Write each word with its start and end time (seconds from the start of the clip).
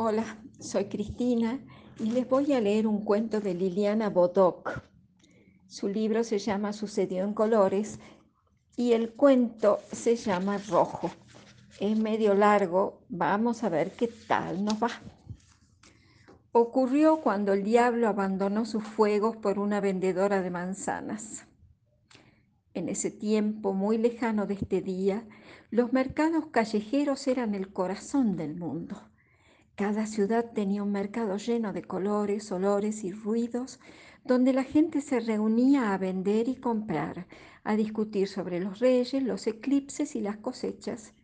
Hola, 0.00 0.38
soy 0.60 0.84
Cristina 0.84 1.58
y 1.98 2.12
les 2.12 2.28
voy 2.28 2.52
a 2.52 2.60
leer 2.60 2.86
un 2.86 3.04
cuento 3.04 3.40
de 3.40 3.52
Liliana 3.52 4.10
Bodoc. 4.10 4.80
Su 5.66 5.88
libro 5.88 6.22
se 6.22 6.38
llama 6.38 6.72
Sucedió 6.72 7.24
en 7.24 7.34
colores 7.34 7.98
y 8.76 8.92
el 8.92 9.14
cuento 9.14 9.80
se 9.90 10.14
llama 10.14 10.58
Rojo. 10.58 11.10
Es 11.80 11.98
medio 11.98 12.34
largo, 12.34 13.00
vamos 13.08 13.64
a 13.64 13.70
ver 13.70 13.90
qué 13.90 14.08
tal 14.28 14.64
nos 14.64 14.80
va. 14.80 14.90
Ocurrió 16.52 17.16
cuando 17.16 17.52
el 17.52 17.64
diablo 17.64 18.06
abandonó 18.06 18.66
sus 18.66 18.84
fuegos 18.84 19.36
por 19.36 19.58
una 19.58 19.80
vendedora 19.80 20.42
de 20.42 20.50
manzanas. 20.50 21.44
En 22.72 22.88
ese 22.88 23.10
tiempo 23.10 23.72
muy 23.72 23.98
lejano 23.98 24.46
de 24.46 24.54
este 24.54 24.80
día, 24.80 25.26
los 25.70 25.92
mercados 25.92 26.46
callejeros 26.52 27.26
eran 27.26 27.56
el 27.56 27.72
corazón 27.72 28.36
del 28.36 28.54
mundo 28.54 28.96
cada 29.78 30.06
ciudad 30.06 30.44
tenía 30.54 30.82
un 30.82 30.90
mercado 30.90 31.36
lleno 31.36 31.72
de 31.72 31.82
colores, 31.82 32.50
olores 32.50 33.04
y 33.04 33.12
ruidos, 33.12 33.78
donde 34.24 34.52
la 34.52 34.64
gente 34.64 35.00
se 35.00 35.20
reunía 35.20 35.94
a 35.94 35.98
vender 35.98 36.48
y 36.48 36.56
comprar, 36.56 37.28
a 37.62 37.76
discutir 37.76 38.26
sobre 38.26 38.58
los 38.58 38.80
reyes, 38.80 39.22
los 39.22 39.46
eclipses 39.46 40.16
y 40.16 40.20
las 40.20 40.36
cosechas, 40.38 41.14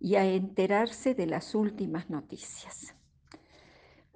y 0.00 0.16
a 0.16 0.24
enterarse 0.24 1.14
de 1.14 1.26
las 1.26 1.54
últimas 1.54 2.10
noticias. 2.10 2.96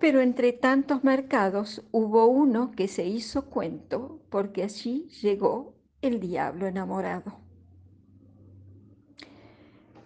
Pero 0.01 0.20
entre 0.20 0.52
tantos 0.52 1.04
mercados 1.04 1.84
hubo 1.92 2.26
uno 2.26 2.73
que 2.73 2.88
se 2.88 3.06
hizo 3.06 3.48
cuento 3.48 4.20
porque 4.29 4.65
allí 4.65 5.06
llegó 5.23 5.76
el 6.02 6.18
diablo 6.18 6.66
enamorado. 6.66 7.38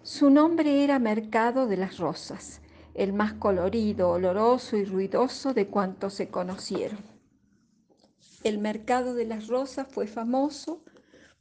Su 0.03 0.29
nombre 0.29 0.83
era 0.83 0.99
Mercado 0.99 1.65
de 1.65 1.77
las 1.77 1.97
Rosas 1.97 2.61
el 2.99 3.13
más 3.13 3.31
colorido, 3.31 4.09
oloroso 4.09 4.75
y 4.75 4.83
ruidoso 4.83 5.53
de 5.53 5.67
cuantos 5.67 6.15
se 6.15 6.27
conocieron. 6.27 6.99
El 8.43 8.57
mercado 8.57 9.13
de 9.13 9.23
las 9.23 9.47
rosas 9.47 9.87
fue 9.89 10.05
famoso 10.05 10.83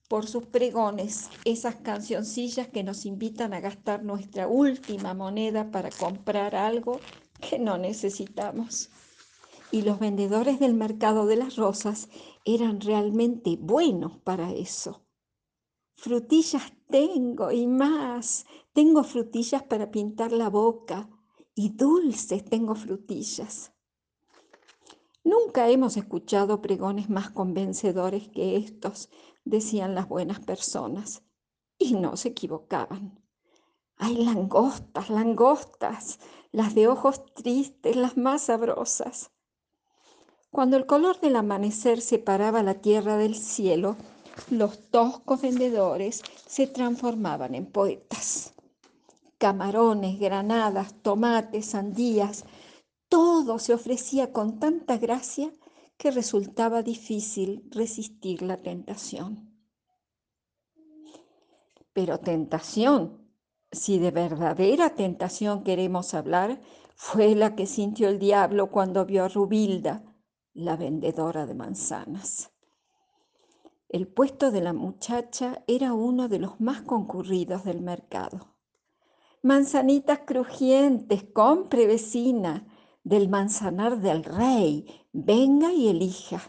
por 0.09 0.29
sus 0.29 0.47
pregones, 0.47 1.29
esas 1.45 1.75
cancioncillas 1.75 2.69
que 2.69 2.85
nos 2.85 3.05
invitan 3.07 3.55
a 3.55 3.61
gastar 3.61 4.05
nuestra 4.05 4.47
última 4.47 5.15
moneda 5.15 5.73
para 5.73 5.91
comprar 5.91 6.55
algo 6.55 7.01
que 7.41 7.59
no 7.59 7.77
necesitamos. 7.77 8.91
Y 9.73 9.83
los 9.83 9.99
vendedores 9.99 10.61
del 10.61 10.75
mercado 10.75 11.27
de 11.27 11.39
las 11.39 11.57
rosas 11.57 12.09
eran 12.45 12.81
realmente 12.81 13.59
buenos 13.61 14.17
para 14.19 14.53
eso. 14.53 15.03
Frutillas 15.97 16.73
tengo 16.89 17.51
y 17.51 17.67
más. 17.67 18.47
Tengo 18.73 19.03
frutillas 19.03 19.65
para 19.65 19.91
pintar 19.91 20.31
la 20.31 20.49
boca, 20.49 21.11
y 21.59 21.71
dulces 21.71 22.45
tengo 22.45 22.77
frutillas. 22.77 23.73
Nunca 25.25 25.69
hemos 25.69 25.97
escuchado 25.97 26.63
pregones 26.63 27.11
más 27.11 27.31
convencedores 27.31 28.29
que 28.29 28.57
estos, 28.57 29.11
decían 29.45 29.97
las 29.97 30.09
buenas 30.09 30.39
personas, 30.39 31.25
y 31.77 31.95
no 31.95 32.17
se 32.17 32.29
equivocaban. 32.29 33.21
Hay 33.97 34.25
langostas, 34.25 35.11
langostas, 35.11 36.21
las 36.53 36.77
de 36.77 36.87
ojos 36.87 37.27
tristes, 37.35 37.97
las 37.97 38.17
más 38.17 38.43
sabrosas. 38.43 39.33
Cuando 40.53 40.77
el 40.77 40.87
color 40.87 41.19
del 41.19 41.35
amanecer 41.35 42.01
separaba 42.01 42.63
la 42.63 42.75
tierra 42.75 43.17
del 43.17 43.35
cielo, 43.35 43.97
los 44.49 44.89
toscos 44.91 45.43
vendedores 45.43 46.23
se 46.47 46.69
transformaban 46.69 47.57
en 47.57 47.67
poetas 47.67 48.55
camarones, 49.39 50.19
granadas, 50.19 51.01
tomates, 51.03 51.67
sandías, 51.67 52.45
todo 53.09 53.59
se 53.59 53.73
ofrecía 53.73 54.33
con 54.33 54.59
tanta 54.59 54.99
gracia 54.99 55.53
que 55.97 56.11
resultaba 56.11 56.83
difícil 56.83 57.69
resistir 57.71 58.43
la 58.43 58.59
tentación. 58.59 59.49
Pero 61.93 62.19
tentación, 62.19 63.29
si 63.73 63.99
de 63.99 64.11
verdadera 64.11 64.95
tentación 64.95 65.65
queremos 65.65 66.15
hablar, 66.15 66.61
fue 66.95 67.35
la 67.35 67.55
que 67.55 67.67
sintió 67.67 68.09
el 68.09 68.19
diablo 68.19 68.71
cuando 68.71 69.07
vio 69.07 69.25
a 69.25 69.29
Rubilda, 69.29 70.05
la 70.53 70.77
vendedora 70.77 71.47
de 71.47 71.55
manzanas. 71.55 72.51
El 73.89 74.07
puesto 74.07 74.51
de 74.51 74.61
la 74.61 74.73
muchacha 74.73 75.65
era 75.67 75.95
uno 75.95 76.29
de 76.29 76.39
los 76.39 76.61
más 76.61 76.83
concurridos 76.83 77.65
del 77.65 77.81
mercado. 77.81 78.58
Manzanitas 79.43 80.19
crujientes, 80.27 81.23
compre 81.33 81.87
vecina, 81.87 82.67
del 83.05 83.29
manzanar 83.29 84.01
del 84.01 84.25
rey, 84.25 84.85
venga 85.13 85.73
y 85.73 85.89
elija. 85.89 86.41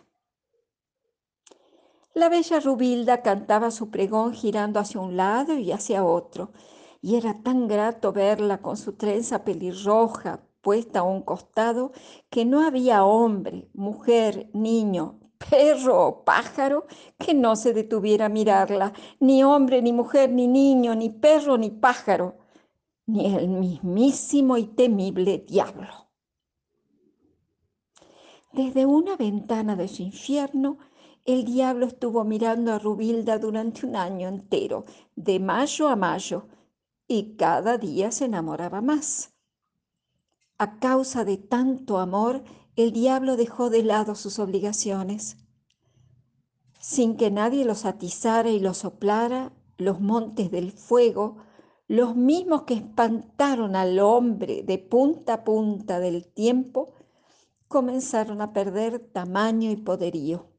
La 2.15 2.29
bella 2.29 2.59
Rubilda 2.59 3.21
cantaba 3.21 3.69
su 3.69 3.91
pregón 3.91 4.33
girando 4.33 4.79
hacia 4.79 5.01
un 5.01 5.15
lado 5.15 5.55
y 5.55 5.71
hacia 5.71 6.03
otro, 6.03 6.51
y 6.99 7.15
era 7.15 7.43
tan 7.43 7.67
grato 7.67 8.11
verla 8.11 8.57
con 8.57 8.75
su 8.75 8.93
trenza 8.93 9.43
pelirroja 9.43 10.41
puesta 10.61 11.01
a 11.01 11.03
un 11.03 11.21
costado 11.21 11.91
que 12.31 12.43
no 12.43 12.65
había 12.65 13.05
hombre, 13.05 13.69
mujer, 13.75 14.49
niño, 14.53 15.19
perro 15.37 16.07
o 16.07 16.25
pájaro 16.25 16.87
que 17.19 17.35
no 17.35 17.55
se 17.55 17.71
detuviera 17.71 18.25
a 18.25 18.29
mirarla, 18.29 18.93
ni 19.19 19.43
hombre, 19.43 19.83
ni 19.83 19.93
mujer, 19.93 20.31
ni 20.31 20.47
niño, 20.47 20.95
ni 20.95 21.11
perro, 21.11 21.55
ni 21.59 21.69
pájaro 21.69 22.48
ni 23.11 23.25
el 23.25 23.47
mismísimo 23.47 24.57
y 24.57 24.65
temible 24.65 25.39
diablo. 25.39 26.09
Desde 28.53 28.85
una 28.85 29.15
ventana 29.15 29.75
de 29.75 29.87
su 29.87 30.03
infierno, 30.03 30.77
el 31.25 31.45
diablo 31.45 31.85
estuvo 31.85 32.23
mirando 32.23 32.73
a 32.73 32.79
Rubilda 32.79 33.37
durante 33.37 33.85
un 33.85 33.95
año 33.95 34.27
entero, 34.27 34.85
de 35.15 35.39
mayo 35.39 35.87
a 35.89 35.95
mayo, 35.95 36.47
y 37.07 37.35
cada 37.35 37.77
día 37.77 38.11
se 38.11 38.25
enamoraba 38.25 38.81
más. 38.81 39.33
A 40.57 40.79
causa 40.79 41.25
de 41.25 41.37
tanto 41.37 41.97
amor, 41.97 42.43
el 42.75 42.91
diablo 42.91 43.37
dejó 43.37 43.69
de 43.69 43.83
lado 43.83 44.15
sus 44.15 44.39
obligaciones. 44.39 45.37
Sin 46.79 47.17
que 47.17 47.31
nadie 47.31 47.65
los 47.65 47.85
atizara 47.85 48.49
y 48.49 48.59
los 48.59 48.77
soplara, 48.77 49.51
los 49.77 49.99
montes 49.99 50.51
del 50.51 50.71
fuego 50.71 51.37
los 51.89 52.15
mismos 52.15 52.63
que 52.63 52.75
espantaron 52.75 53.75
al 53.75 53.97
hombre 53.97 54.61
de 54.61 54.77
punta 54.77 55.33
a 55.33 55.43
punta 55.43 55.99
del 55.99 56.27
tiempo, 56.27 56.93
comenzaron 57.67 58.41
a 58.41 58.53
perder 58.53 58.99
tamaño 58.99 59.71
y 59.71 59.75
poderío. 59.75 60.51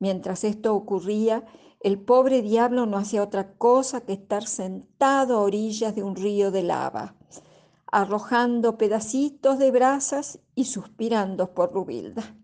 Mientras 0.00 0.42
esto 0.42 0.74
ocurría, 0.74 1.46
el 1.78 2.00
pobre 2.00 2.42
diablo 2.42 2.84
no 2.84 2.98
hacía 2.98 3.22
otra 3.22 3.54
cosa 3.54 4.00
que 4.00 4.14
estar 4.14 4.48
sentado 4.48 5.38
a 5.38 5.42
orillas 5.42 5.94
de 5.94 6.02
un 6.02 6.16
río 6.16 6.50
de 6.50 6.64
lava, 6.64 7.14
arrojando 7.86 8.76
pedacitos 8.78 9.60
de 9.60 9.70
brasas 9.70 10.40
y 10.56 10.64
suspirando 10.64 11.54
por 11.54 11.72
Rubilda. 11.72 12.36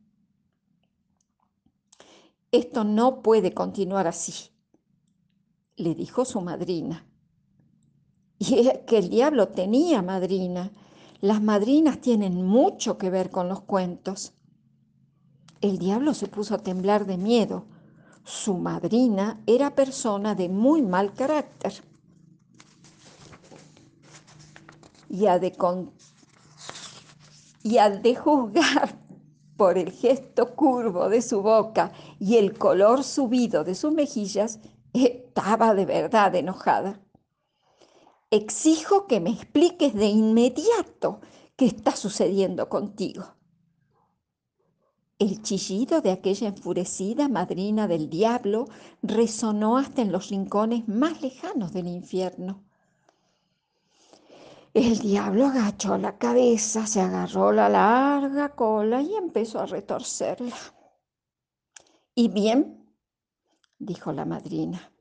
Esto 2.53 2.85
no 2.85 3.21
puede 3.21 3.53
continuar 3.53 4.07
así, 4.07 4.53
le 5.75 5.97
dijo 5.97 6.25
su 6.25 6.41
madrina. 6.41 7.08
Y 8.41 8.71
que 8.87 8.99
el 8.99 9.11
diablo 9.11 9.49
tenía 9.49 10.03
madrina. 10.03 10.71
Las 11.21 11.43
madrinas 11.43 12.01
tienen 12.01 12.45
mucho 12.45 12.97
que 12.97 13.11
ver 13.11 13.31
con 13.31 13.49
los 13.49 13.63
cuentos. 13.63 14.33
El 15.61 15.79
diablo 15.79 16.15
se 16.15 16.29
puso 16.29 16.55
a 16.55 16.59
temblar 16.59 17.05
de 17.07 17.19
miedo. 17.19 17.67
Su 18.25 18.57
madrina 18.59 19.43
era 19.47 19.75
persona 19.75 20.37
de 20.37 20.49
muy 20.49 20.83
mal 20.83 21.13
carácter. 21.15 21.73
Y 25.11 25.27
a 25.27 25.39
de, 25.41 25.57
y 27.65 27.79
al 27.79 28.03
de 28.03 28.15
juzgar 28.15 28.99
por 29.57 29.79
el 29.79 29.91
gesto 29.91 30.55
curvo 30.55 31.09
de 31.09 31.23
su 31.23 31.43
boca 31.43 31.91
y 32.21 32.37
el 32.37 32.57
color 32.57 33.03
subido 33.03 33.65
de 33.65 33.75
sus 33.75 33.93
mejillas, 33.93 34.61
estaba 34.93 35.75
de 35.75 35.87
verdad 35.87 36.35
enojada. 36.37 37.01
Exijo 38.31 39.07
que 39.07 39.21
me 39.21 39.31
expliques 39.31 39.95
de 39.95 40.07
inmediato 40.07 41.21
qué 41.57 41.65
está 41.67 41.97
sucediendo 41.97 42.69
contigo. 42.69 43.25
El 45.19 45.43
chillido 45.43 46.01
de 46.01 46.13
aquella 46.13 46.49
enfurecida 46.49 47.29
madrina 47.29 47.89
del 47.89 48.11
diablo 48.11 48.67
resonó 49.03 49.79
hasta 49.79 50.03
en 50.03 50.13
los 50.13 50.29
rincones 50.29 50.87
más 50.87 51.23
lejanos 51.23 51.73
del 51.73 51.89
infierno. 51.89 52.63
El 54.75 54.99
diablo 54.99 55.47
agachó 55.47 55.97
la 55.97 56.19
cabeza, 56.19 56.87
se 56.87 57.01
agarró 57.01 57.51
la 57.51 57.69
larga 57.69 58.51
cola 58.51 59.01
y 59.01 59.15
empezó 59.15 59.59
a 59.59 59.67
retorcerla. 59.67 60.57
¿Y 62.15 62.29
bien? 62.29 62.95
dijo 63.79 64.13
la 64.13 64.25
madrina. 64.25 64.93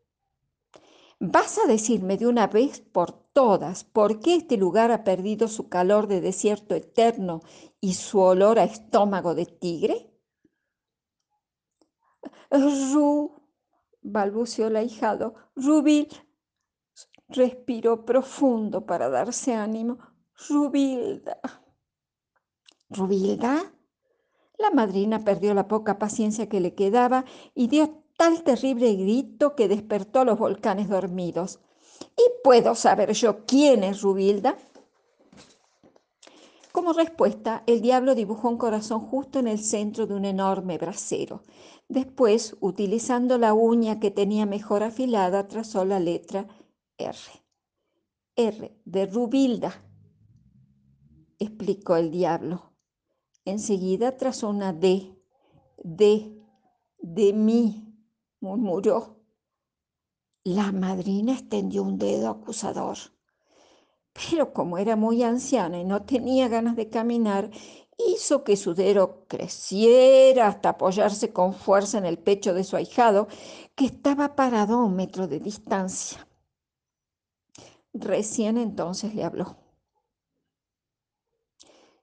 ¿Vas 1.20 1.58
a 1.58 1.68
decirme 1.68 2.18
de 2.18 2.28
una 2.28 2.46
vez 2.46 2.80
por 2.80 3.12
todas 3.12 3.84
por 3.84 4.20
qué 4.20 4.36
este 4.36 4.56
lugar 4.56 4.92
ha 4.92 5.04
perdido 5.04 5.48
su 5.48 5.68
calor 5.68 6.08
de 6.08 6.22
desierto 6.22 6.76
eterno 6.76 7.42
y 7.82 7.96
su 7.96 8.20
olor 8.20 8.60
a 8.60 8.66
estómago 8.66 9.34
de 9.34 9.48
tigre? 9.48 10.12
Ru, 12.52 13.34
balbuceó 14.02 14.68
el 14.68 14.76
ahijado. 14.76 15.34
Rubil 15.56 16.08
respiró 17.30 18.06
profundo 18.06 18.86
para 18.86 19.10
darse 19.10 19.54
ánimo. 19.54 19.98
Rubilda. 20.48 21.40
¿Rubilda? 22.90 23.74
La 24.60 24.70
madrina 24.72 25.24
perdió 25.24 25.54
la 25.54 25.68
poca 25.68 25.98
paciencia 25.98 26.48
que 26.48 26.60
le 26.60 26.76
quedaba 26.76 27.26
y 27.54 27.68
dio 27.68 28.04
tal 28.18 28.44
terrible 28.44 28.94
grito 28.96 29.56
que 29.56 29.68
despertó 29.68 30.22
a 30.22 30.26
los 30.26 30.38
volcanes 30.38 30.90
dormidos. 30.90 31.60
¿Y 32.18 32.24
puedo 32.44 32.76
saber 32.76 33.14
yo 33.14 33.46
quién 33.46 33.84
es 33.84 34.02
Rubilda? 34.02 34.58
Como 36.72 36.94
respuesta, 36.94 37.64
el 37.66 37.82
diablo 37.82 38.14
dibujó 38.14 38.50
un 38.50 38.58
corazón 38.58 39.00
justo 39.00 39.40
en 39.40 39.48
el 39.48 39.60
centro 39.60 40.06
de 40.06 40.14
un 40.14 40.26
enorme 40.26 40.78
brasero. 40.78 41.42
Después, 41.88 42.56
utilizando 42.60 43.38
la 43.38 43.54
uña 43.54 44.00
que 44.00 44.12
tenía 44.12 44.46
mejor 44.46 44.84
afilada, 44.84 45.48
trazó 45.48 45.86
la 45.86 46.00
letra 46.00 46.48
R. 46.98 47.18
R 48.36 48.82
de 48.86 49.06
Rubilda, 49.08 49.74
explicó 51.40 51.96
el 51.96 52.12
diablo. 52.12 52.74
Enseguida 53.46 54.18
trazó 54.18 54.50
una 54.50 54.74
D, 54.74 55.16
D, 55.84 56.44
de 57.00 57.34
mí, 57.34 57.87
murmuró. 58.40 59.18
La 60.44 60.72
madrina 60.72 61.34
extendió 61.34 61.84
un 61.84 61.98
dedo 61.98 62.30
acusador. 62.30 62.98
Pero 64.14 64.54
como 64.54 64.78
era 64.78 64.96
muy 64.96 65.24
anciana 65.24 65.80
y 65.80 65.84
no 65.84 66.04
tenía 66.04 66.48
ganas 66.48 66.76
de 66.76 66.90
caminar, 66.90 67.52
hizo 67.98 68.44
que 68.44 68.56
su 68.56 68.74
dedo 68.74 69.26
creciera 69.28 70.48
hasta 70.48 70.70
apoyarse 70.70 71.34
con 71.34 71.54
fuerza 71.54 71.98
en 71.98 72.06
el 72.06 72.18
pecho 72.18 72.54
de 72.54 72.64
su 72.64 72.76
ahijado, 72.76 73.28
que 73.76 73.86
estaba 73.86 74.36
parado 74.36 74.76
a 74.76 74.86
un 74.86 74.96
metro 74.96 75.28
de 75.28 75.40
distancia. 75.40 76.28
Recién 77.94 78.58
entonces 78.58 79.14
le 79.16 79.24
habló. 79.24 79.58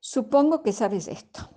Supongo 0.01 0.63
que 0.63 0.73
sabes 0.73 1.09
esto. 1.09 1.49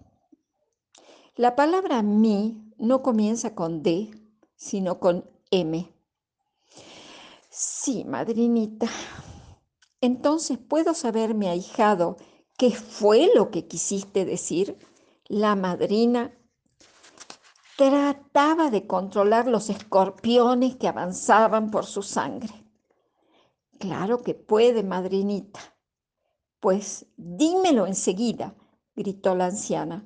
La 1.35 1.55
palabra 1.55 2.01
mi 2.01 2.73
no 2.77 3.01
comienza 3.01 3.53
con 3.53 3.83
D, 3.83 4.09
sino 4.57 4.99
con 4.99 5.29
M. 5.51 5.89
Sí, 7.49 8.03
madrinita. 8.03 8.87
Entonces, 10.01 10.57
¿puedo 10.57 10.93
saber, 10.93 11.33
mi 11.33 11.47
ahijado, 11.47 12.17
qué 12.57 12.71
fue 12.71 13.29
lo 13.33 13.49
que 13.49 13.67
quisiste 13.67 14.25
decir? 14.25 14.77
La 15.27 15.55
madrina 15.55 16.37
trataba 17.77 18.69
de 18.71 18.87
controlar 18.87 19.47
los 19.47 19.69
escorpiones 19.69 20.75
que 20.75 20.87
avanzaban 20.87 21.71
por 21.71 21.85
su 21.85 22.03
sangre. 22.03 22.53
Claro 23.79 24.23
que 24.23 24.33
puede, 24.33 24.83
madrinita. 24.83 25.59
Pues 26.59 27.05
dímelo 27.15 27.85
enseguida, 27.85 28.55
gritó 28.95 29.35
la 29.35 29.45
anciana. 29.45 30.05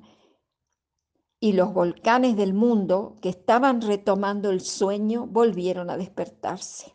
Y 1.42 1.54
los 1.54 1.74
volcanes 1.74 2.36
del 2.36 2.54
mundo, 2.54 3.18
que 3.20 3.28
estaban 3.28 3.80
retomando 3.80 4.50
el 4.50 4.60
sueño, 4.60 5.26
volvieron 5.26 5.90
a 5.90 5.96
despertarse. 5.96 6.94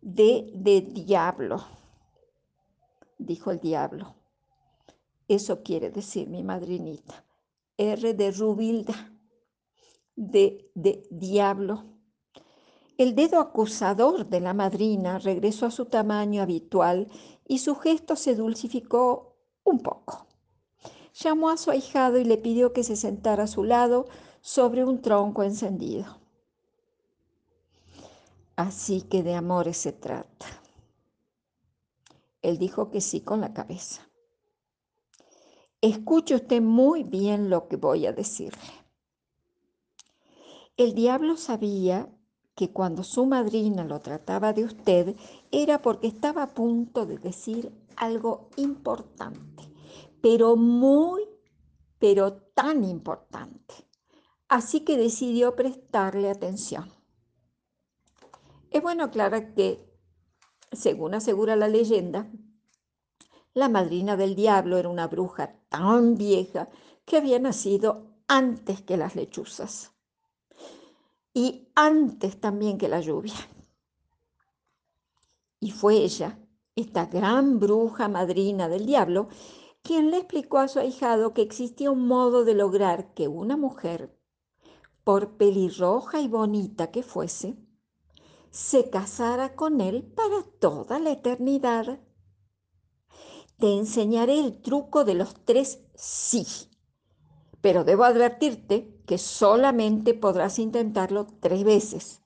D 0.00 0.50
de 0.54 0.80
diablo, 0.80 1.62
dijo 3.18 3.50
el 3.50 3.60
diablo. 3.60 4.14
Eso 5.28 5.62
quiere 5.62 5.90
decir 5.90 6.30
mi 6.30 6.42
madrinita. 6.42 7.22
R 7.76 8.14
de 8.14 8.30
rubilda, 8.30 9.12
D 10.16 10.70
de 10.74 11.06
diablo. 11.10 11.84
El 12.96 13.14
dedo 13.14 13.40
acusador 13.40 14.26
de 14.26 14.40
la 14.40 14.54
madrina 14.54 15.18
regresó 15.18 15.66
a 15.66 15.70
su 15.70 15.84
tamaño 15.84 16.40
habitual 16.40 17.08
y 17.46 17.58
su 17.58 17.74
gesto 17.74 18.16
se 18.16 18.34
dulcificó 18.34 19.36
un 19.64 19.80
poco. 19.80 20.27
Llamó 21.20 21.50
a 21.50 21.56
su 21.56 21.70
ahijado 21.70 22.18
y 22.18 22.24
le 22.24 22.36
pidió 22.36 22.72
que 22.72 22.84
se 22.84 22.94
sentara 22.94 23.44
a 23.44 23.48
su 23.48 23.64
lado 23.64 24.06
sobre 24.40 24.84
un 24.84 25.02
tronco 25.02 25.42
encendido. 25.42 26.18
Así 28.54 29.02
que 29.02 29.22
de 29.22 29.34
amores 29.34 29.76
se 29.78 29.92
trata. 29.92 30.46
Él 32.42 32.58
dijo 32.58 32.90
que 32.90 33.00
sí 33.00 33.20
con 33.20 33.40
la 33.40 33.52
cabeza. 33.52 34.08
Escuche 35.80 36.34
usted 36.34 36.60
muy 36.60 37.02
bien 37.02 37.50
lo 37.50 37.68
que 37.68 37.76
voy 37.76 38.06
a 38.06 38.12
decirle. 38.12 38.58
El 40.76 40.94
diablo 40.94 41.36
sabía 41.36 42.08
que 42.54 42.70
cuando 42.70 43.04
su 43.04 43.26
madrina 43.26 43.84
lo 43.84 44.00
trataba 44.00 44.52
de 44.52 44.64
usted 44.64 45.14
era 45.52 45.80
porque 45.80 46.08
estaba 46.08 46.42
a 46.42 46.54
punto 46.54 47.06
de 47.06 47.18
decir 47.18 47.72
algo 47.94 48.48
importante, 48.56 49.67
pero 50.20 50.56
muy, 50.56 51.22
pero 51.98 52.34
tan 52.34 52.84
importante. 52.84 53.74
Así 54.48 54.80
que 54.80 54.96
decidió 54.96 55.54
prestarle 55.54 56.30
atención. 56.30 56.90
Es 58.70 58.82
bueno 58.82 59.04
aclarar 59.04 59.54
que, 59.54 59.86
según 60.72 61.14
asegura 61.14 61.56
la 61.56 61.68
leyenda, 61.68 62.30
la 63.54 63.68
madrina 63.68 64.16
del 64.16 64.34
diablo 64.34 64.78
era 64.78 64.88
una 64.88 65.08
bruja 65.08 65.54
tan 65.68 66.16
vieja 66.16 66.68
que 67.04 67.16
había 67.16 67.38
nacido 67.38 68.06
antes 68.28 68.82
que 68.82 68.96
las 68.96 69.16
lechuzas 69.16 69.92
y 71.32 71.68
antes 71.74 72.40
también 72.40 72.78
que 72.78 72.88
la 72.88 73.00
lluvia. 73.00 73.34
Y 75.60 75.70
fue 75.70 75.96
ella, 75.96 76.38
esta 76.76 77.06
gran 77.06 77.58
bruja 77.58 78.08
madrina 78.08 78.68
del 78.68 78.86
diablo, 78.86 79.28
quien 79.88 80.10
le 80.10 80.18
explicó 80.18 80.58
a 80.58 80.68
su 80.68 80.80
ahijado 80.80 81.32
que 81.32 81.40
existía 81.40 81.90
un 81.90 82.06
modo 82.06 82.44
de 82.44 82.52
lograr 82.52 83.14
que 83.14 83.26
una 83.26 83.56
mujer, 83.56 84.14
por 85.02 85.38
pelirroja 85.38 86.20
y 86.20 86.28
bonita 86.28 86.90
que 86.90 87.02
fuese, 87.02 87.56
se 88.50 88.90
casara 88.90 89.54
con 89.54 89.80
él 89.80 90.02
para 90.02 90.42
toda 90.60 90.98
la 90.98 91.12
eternidad. 91.12 92.00
Te 93.56 93.78
enseñaré 93.78 94.38
el 94.38 94.60
truco 94.60 95.04
de 95.04 95.14
los 95.14 95.34
tres 95.46 95.80
sí, 95.94 96.44
pero 97.62 97.82
debo 97.82 98.04
advertirte 98.04 99.02
que 99.06 99.16
solamente 99.16 100.12
podrás 100.12 100.58
intentarlo 100.58 101.26
tres 101.40 101.64
veces. 101.64 102.20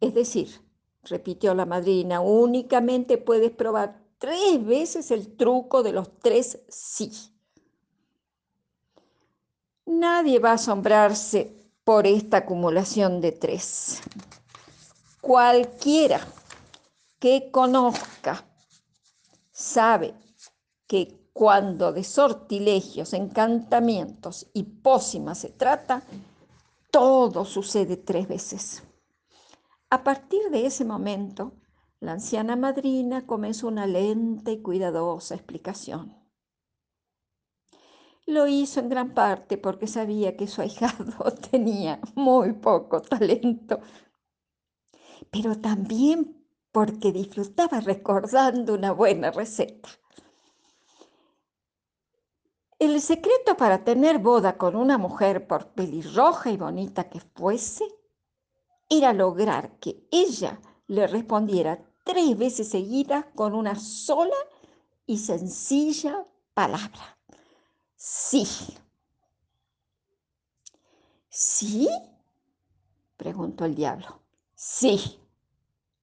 Es 0.00 0.14
decir, 0.14 0.64
repitió 1.02 1.52
la 1.52 1.66
madrina, 1.66 2.20
únicamente 2.20 3.18
puedes 3.18 3.50
probar 3.50 4.05
tres 4.18 4.64
veces 4.64 5.10
el 5.10 5.36
truco 5.36 5.82
de 5.82 5.92
los 5.92 6.18
tres 6.18 6.60
sí. 6.68 7.12
Nadie 9.86 10.38
va 10.38 10.50
a 10.50 10.54
asombrarse 10.54 11.56
por 11.84 12.06
esta 12.06 12.38
acumulación 12.38 13.20
de 13.20 13.32
tres. 13.32 14.00
Cualquiera 15.20 16.20
que 17.18 17.50
conozca 17.50 18.44
sabe 19.52 20.14
que 20.86 21.30
cuando 21.32 21.92
de 21.92 22.02
sortilegios, 22.02 23.12
encantamientos 23.12 24.46
y 24.54 24.62
pócimas 24.62 25.38
se 25.38 25.50
trata, 25.50 26.02
todo 26.90 27.44
sucede 27.44 27.96
tres 27.96 28.26
veces. 28.26 28.82
A 29.90 30.02
partir 30.02 30.50
de 30.50 30.66
ese 30.66 30.84
momento, 30.84 31.52
la 32.00 32.12
anciana 32.12 32.56
madrina 32.56 33.26
comenzó 33.26 33.68
una 33.68 33.86
lenta 33.86 34.50
y 34.50 34.60
cuidadosa 34.60 35.34
explicación. 35.34 36.14
Lo 38.26 38.46
hizo 38.46 38.80
en 38.80 38.88
gran 38.88 39.14
parte 39.14 39.56
porque 39.56 39.86
sabía 39.86 40.36
que 40.36 40.46
su 40.46 40.60
ahijado 40.60 41.30
tenía 41.50 42.00
muy 42.14 42.52
poco 42.52 43.00
talento, 43.00 43.80
pero 45.30 45.58
también 45.60 46.44
porque 46.72 47.12
disfrutaba 47.12 47.80
recordando 47.80 48.74
una 48.74 48.92
buena 48.92 49.30
receta. 49.30 49.88
El 52.78 53.00
secreto 53.00 53.56
para 53.56 53.84
tener 53.84 54.18
boda 54.18 54.58
con 54.58 54.76
una 54.76 54.98
mujer, 54.98 55.46
por 55.46 55.68
pelirroja 55.68 56.50
y 56.50 56.58
bonita 56.58 57.08
que 57.08 57.20
fuese, 57.20 57.86
era 58.90 59.14
lograr 59.14 59.78
que 59.78 60.06
ella 60.10 60.60
le 60.88 61.06
respondiera 61.06 61.78
tres 62.04 62.36
veces 62.38 62.68
seguidas 62.68 63.26
con 63.34 63.54
una 63.54 63.74
sola 63.74 64.36
y 65.06 65.18
sencilla 65.18 66.26
palabra. 66.54 67.18
Sí. 67.96 68.46
¿Sí? 71.28 71.88
preguntó 73.16 73.64
el 73.64 73.74
diablo. 73.74 74.22
Sí, 74.54 75.20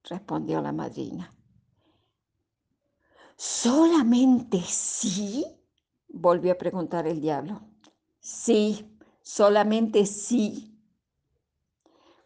respondió 0.03 0.61
la 0.61 0.71
madrina. 0.71 1.33
¿Solamente 3.35 4.61
sí? 4.61 5.45
volvió 6.07 6.53
a 6.53 6.57
preguntar 6.57 7.07
el 7.07 7.19
diablo. 7.19 7.61
Sí, 8.19 8.97
solamente 9.21 10.05
sí. 10.05 10.72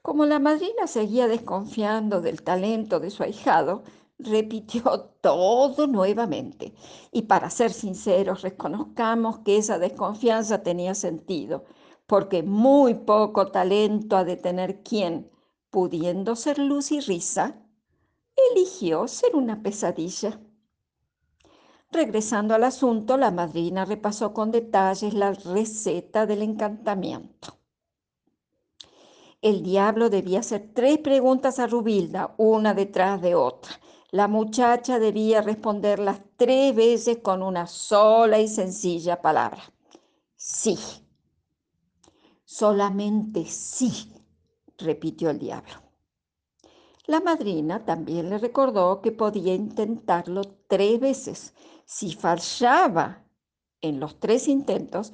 Como 0.08 0.26
la 0.26 0.40
madrina 0.40 0.88
seguía 0.88 1.28
desconfiando 1.28 2.22
del 2.22 2.42
talento 2.42 3.02
de 3.02 3.10
su 3.10 3.24
ahijado, 3.24 3.84
repitió 4.18 5.02
todo 5.22 5.86
nuevamente. 5.86 6.74
Y 7.12 7.24
para 7.24 7.50
ser 7.50 7.74
sinceros, 7.74 8.42
reconozcamos 8.42 9.40
que 9.40 9.58
esa 9.58 9.80
desconfianza 9.80 10.64
tenía 10.64 10.96
sentido, 10.96 11.66
porque 12.06 12.42
muy 12.42 12.94
poco 12.94 13.52
talento 13.52 14.16
ha 14.16 14.24
de 14.24 14.38
tener 14.38 14.82
quien, 14.82 15.30
pudiendo 15.72 16.38
ser 16.38 16.58
luz 16.58 16.94
y 16.94 17.02
risa, 17.02 17.58
eligió 18.54 19.10
ser 19.10 19.36
una 19.36 19.62
pesadilla. 19.62 20.40
Regresando 21.92 22.56
al 22.56 22.64
asunto, 22.64 23.18
la 23.18 23.32
madrina 23.32 23.84
repasó 23.84 24.34
con 24.34 24.52
detalles 24.52 25.14
la 25.14 25.34
receta 25.34 26.26
del 26.26 26.44
encantamiento. 26.44 27.57
El 29.42 29.62
diablo 29.62 30.10
debía 30.10 30.40
hacer 30.40 30.72
tres 30.74 30.98
preguntas 30.98 31.60
a 31.60 31.68
Rubilda, 31.68 32.34
una 32.38 32.74
detrás 32.74 33.22
de 33.22 33.36
otra. 33.36 33.80
La 34.10 34.28
muchacha 34.28 34.98
debía 34.98 35.42
responderlas 35.42 36.22
tres 36.38 36.76
veces 36.76 37.20
con 37.20 37.44
una 37.44 37.68
sola 37.68 38.40
y 38.40 38.48
sencilla 38.48 39.22
palabra. 39.22 39.62
Sí. 40.36 40.78
Solamente 42.46 43.46
sí, 43.46 44.12
repitió 44.78 45.30
el 45.30 45.38
diablo. 45.38 45.84
La 47.06 47.20
madrina 47.20 47.86
también 47.86 48.30
le 48.30 48.40
recordó 48.40 49.02
que 49.02 49.12
podía 49.12 49.54
intentarlo 49.54 50.42
tres 50.68 51.00
veces. 51.00 51.54
Si 51.86 52.14
fallaba 52.14 53.24
en 53.82 54.00
los 54.00 54.20
tres 54.20 54.48
intentos, 54.48 55.14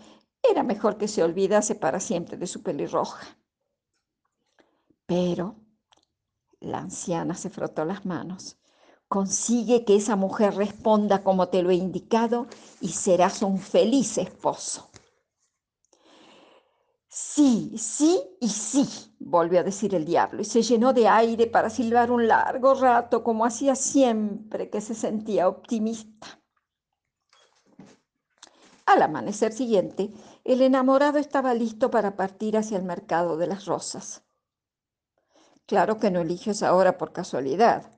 era 0.49 0.63
mejor 0.63 0.97
que 0.97 1.07
se 1.07 1.23
olvidase 1.23 1.75
para 1.75 1.99
siempre 1.99 2.37
de 2.37 2.47
su 2.47 2.63
pelirroja. 2.63 3.37
Pero 5.05 5.55
la 6.59 6.79
anciana 6.79 7.35
se 7.35 7.49
frotó 7.49 7.85
las 7.85 8.05
manos. 8.05 8.57
Consigue 9.07 9.85
que 9.85 9.95
esa 9.95 10.15
mujer 10.15 10.55
responda 10.55 11.23
como 11.23 11.49
te 11.49 11.61
lo 11.61 11.69
he 11.69 11.75
indicado 11.75 12.47
y 12.81 12.89
serás 12.89 13.41
un 13.41 13.59
feliz 13.59 14.17
esposo. 14.17 14.89
Sí, 17.15 17.73
sí 17.77 18.19
y 18.41 18.49
sí, 18.49 18.89
volvió 19.19 19.59
a 19.59 19.63
decir 19.63 19.93
el 19.93 20.03
diablo, 20.03 20.41
y 20.41 20.45
se 20.45 20.63
llenó 20.63 20.93
de 20.93 21.07
aire 21.07 21.45
para 21.45 21.69
silbar 21.69 22.09
un 22.09 22.27
largo 22.27 22.73
rato, 22.73 23.23
como 23.23 23.45
hacía 23.45 23.75
siempre 23.75 24.71
que 24.71 24.81
se 24.81 24.95
sentía 24.95 25.47
optimista. 25.47 26.39
Al 28.87 29.03
amanecer 29.03 29.53
siguiente, 29.53 30.09
el 30.43 30.63
enamorado 30.63 31.19
estaba 31.19 31.53
listo 31.53 31.91
para 31.91 32.15
partir 32.15 32.57
hacia 32.57 32.77
el 32.77 32.83
mercado 32.83 33.37
de 33.37 33.45
las 33.45 33.65
rosas. 33.65 34.23
Claro 35.65 35.97
que 35.99 36.11
no 36.11 36.21
eliges 36.21 36.63
ahora 36.63 36.97
por 36.97 37.13
casualidad. 37.13 37.91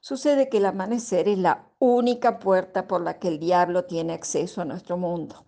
Sucede 0.00 0.48
que 0.48 0.58
el 0.58 0.66
amanecer 0.66 1.28
es 1.28 1.38
la 1.38 1.68
única 1.78 2.38
puerta 2.38 2.86
por 2.86 3.00
la 3.02 3.18
que 3.18 3.28
el 3.28 3.38
diablo 3.38 3.84
tiene 3.84 4.12
acceso 4.12 4.60
a 4.60 4.64
nuestro 4.64 4.96
mundo 4.96 5.46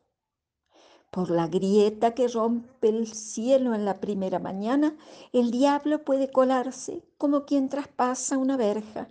por 1.14 1.30
la 1.30 1.46
grieta 1.46 2.12
que 2.12 2.26
rompe 2.26 2.88
el 2.88 3.06
cielo 3.06 3.72
en 3.72 3.84
la 3.84 4.00
primera 4.00 4.40
mañana, 4.40 4.96
el 5.32 5.52
diablo 5.52 6.04
puede 6.04 6.32
colarse 6.32 7.04
como 7.18 7.44
quien 7.44 7.68
traspasa 7.68 8.36
una 8.36 8.56
verja. 8.56 9.06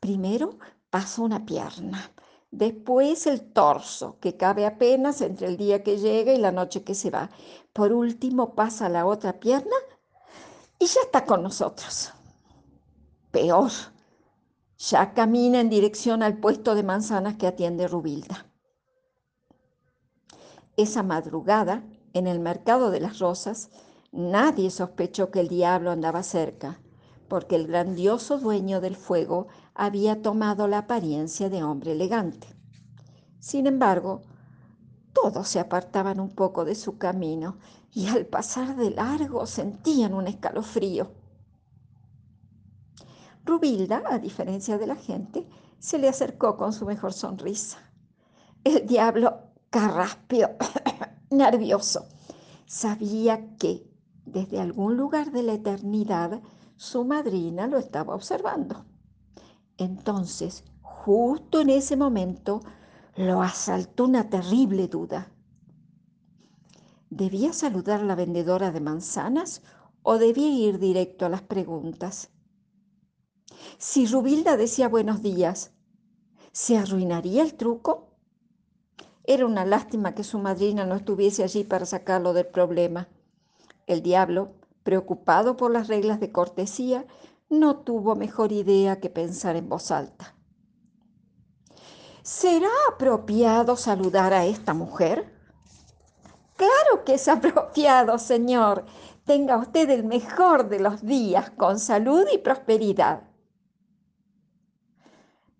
Primero 0.00 0.58
pasa 0.88 1.20
una 1.20 1.44
pierna, 1.44 2.10
después 2.50 3.26
el 3.26 3.42
torso, 3.52 4.16
que 4.18 4.38
cabe 4.38 4.64
apenas 4.64 5.20
entre 5.20 5.46
el 5.46 5.58
día 5.58 5.82
que 5.82 5.98
llega 5.98 6.32
y 6.32 6.38
la 6.38 6.52
noche 6.52 6.84
que 6.84 6.94
se 6.94 7.10
va. 7.10 7.28
Por 7.74 7.92
último 7.92 8.54
pasa 8.54 8.88
la 8.88 9.04
otra 9.04 9.38
pierna 9.38 9.76
y 10.82 10.86
ya 10.86 11.00
está 11.02 11.24
con 11.24 11.44
nosotros. 11.44 12.12
Peor, 13.30 13.70
ya 14.78 15.14
camina 15.14 15.60
en 15.60 15.70
dirección 15.70 16.24
al 16.24 16.38
puesto 16.38 16.74
de 16.74 16.82
manzanas 16.82 17.36
que 17.36 17.46
atiende 17.46 17.86
Rubilda. 17.86 18.46
Esa 20.76 21.04
madrugada, 21.04 21.84
en 22.14 22.26
el 22.26 22.40
mercado 22.40 22.90
de 22.90 22.98
las 22.98 23.20
rosas, 23.20 23.70
nadie 24.10 24.70
sospechó 24.70 25.30
que 25.30 25.38
el 25.38 25.46
diablo 25.46 25.92
andaba 25.92 26.24
cerca, 26.24 26.80
porque 27.28 27.54
el 27.54 27.68
grandioso 27.68 28.38
dueño 28.38 28.80
del 28.80 28.96
fuego 28.96 29.46
había 29.74 30.20
tomado 30.20 30.66
la 30.66 30.78
apariencia 30.78 31.48
de 31.48 31.62
hombre 31.62 31.92
elegante. 31.92 32.48
Sin 33.38 33.68
embargo, 33.68 34.22
todos 35.12 35.46
se 35.46 35.60
apartaban 35.60 36.18
un 36.18 36.34
poco 36.34 36.64
de 36.64 36.74
su 36.74 36.98
camino 36.98 37.58
y 37.92 38.08
al 38.08 38.26
pasar 38.26 38.76
de 38.76 38.90
largo 38.90 39.46
sentían 39.46 40.14
un 40.14 40.26
escalofrío. 40.26 41.12
Rubilda, 43.44 44.02
a 44.06 44.18
diferencia 44.18 44.78
de 44.78 44.86
la 44.86 44.96
gente, 44.96 45.48
se 45.78 45.98
le 45.98 46.08
acercó 46.08 46.56
con 46.56 46.72
su 46.72 46.86
mejor 46.86 47.12
sonrisa. 47.12 47.78
El 48.64 48.86
diablo 48.86 49.52
carraspio, 49.68 50.50
nervioso. 51.30 52.06
Sabía 52.66 53.56
que 53.56 53.84
desde 54.24 54.60
algún 54.60 54.96
lugar 54.96 55.32
de 55.32 55.42
la 55.42 55.54
eternidad 55.54 56.40
su 56.76 57.04
madrina 57.04 57.66
lo 57.66 57.78
estaba 57.78 58.14
observando. 58.14 58.84
Entonces, 59.76 60.64
justo 60.80 61.60
en 61.60 61.70
ese 61.70 61.96
momento, 61.96 62.60
lo 63.16 63.42
asaltó 63.42 64.04
una 64.04 64.30
terrible 64.30 64.88
duda. 64.88 65.32
¿Debía 67.14 67.52
saludar 67.52 68.00
a 68.00 68.04
la 68.04 68.14
vendedora 68.14 68.70
de 68.70 68.80
manzanas 68.80 69.60
o 70.02 70.16
debía 70.16 70.48
ir 70.48 70.78
directo 70.78 71.26
a 71.26 71.28
las 71.28 71.42
preguntas? 71.42 72.30
Si 73.76 74.06
Rubilda 74.06 74.56
decía 74.56 74.88
buenos 74.88 75.20
días, 75.20 75.72
¿se 76.52 76.78
arruinaría 76.78 77.42
el 77.42 77.52
truco? 77.52 78.16
Era 79.24 79.44
una 79.44 79.66
lástima 79.66 80.14
que 80.14 80.24
su 80.24 80.38
madrina 80.38 80.86
no 80.86 80.94
estuviese 80.94 81.44
allí 81.44 81.64
para 81.64 81.84
sacarlo 81.84 82.32
del 82.32 82.46
problema. 82.46 83.10
El 83.86 84.00
diablo, 84.00 84.54
preocupado 84.82 85.58
por 85.58 85.70
las 85.70 85.88
reglas 85.88 86.18
de 86.18 86.32
cortesía, 86.32 87.04
no 87.50 87.80
tuvo 87.80 88.16
mejor 88.16 88.52
idea 88.52 89.00
que 89.00 89.10
pensar 89.10 89.56
en 89.56 89.68
voz 89.68 89.90
alta. 89.90 90.34
¿Será 92.22 92.70
apropiado 92.90 93.76
saludar 93.76 94.32
a 94.32 94.46
esta 94.46 94.72
mujer? 94.72 95.31
Claro 96.62 97.04
que 97.04 97.14
es 97.14 97.26
apropiado, 97.26 98.18
señor. 98.18 98.84
Tenga 99.24 99.56
usted 99.56 99.90
el 99.90 100.04
mejor 100.04 100.68
de 100.68 100.78
los 100.78 101.04
días, 101.04 101.50
con 101.50 101.80
salud 101.80 102.24
y 102.32 102.38
prosperidad. 102.38 103.24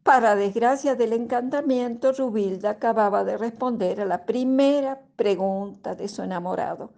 Para 0.05 0.37
desgracia 0.37 0.95
del 0.95 1.13
encantamiento, 1.13 2.13
Rubilda 2.13 2.71
acababa 2.71 3.25
de 3.25 3.37
responder 3.37 4.01
a 4.01 4.05
la 4.05 4.25
primera 4.27 5.03
pregunta 5.17 5.97
de 5.97 6.07
su 6.07 6.23
enamorado. 6.23 6.93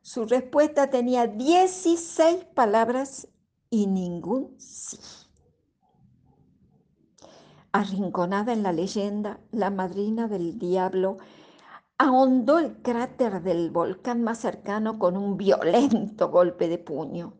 Su 0.00 0.26
respuesta 0.26 0.88
tenía 0.88 1.26
16 1.26 2.44
palabras 2.54 3.26
y 3.68 3.88
ningún 3.88 4.54
sí. 4.60 4.96
Arrinconada 7.72 8.52
en 8.52 8.62
la 8.62 8.70
leyenda, 8.70 9.40
la 9.50 9.70
madrina 9.70 10.28
del 10.28 10.56
diablo 10.56 11.16
ahondó 11.98 12.58
el 12.58 12.82
cráter 12.82 13.42
del 13.42 13.70
volcán 13.70 14.22
más 14.22 14.38
cercano 14.38 14.98
con 14.98 15.16
un 15.16 15.36
violento 15.36 16.30
golpe 16.30 16.68
de 16.68 16.78
puño. 16.78 17.34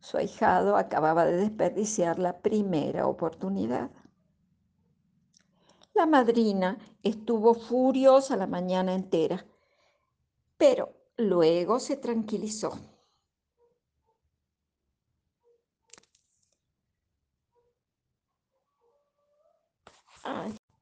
Su 0.00 0.16
ahijado 0.16 0.76
acababa 0.76 1.24
de 1.26 1.36
desperdiciar 1.36 2.18
la 2.18 2.40
primera 2.40 3.06
oportunidad. 3.06 3.90
La 5.94 6.06
madrina 6.06 6.78
estuvo 7.02 7.54
furiosa 7.54 8.36
la 8.36 8.46
mañana 8.46 8.94
entera, 8.94 9.44
pero 10.56 10.94
luego 11.16 11.80
se 11.80 11.96
tranquilizó. 11.96 12.78